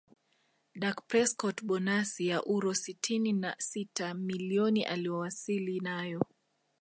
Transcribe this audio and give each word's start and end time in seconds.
Dak 0.75 1.07
Prescot 1.07 1.61
Bonasi 1.67 2.27
ya 2.27 2.43
uro 2.43 2.73
sitini 2.73 3.33
na 3.33 3.55
sita 3.59 4.13
milioni 4.13 4.83
aliyowasili 4.83 5.79
nayo 5.79 6.21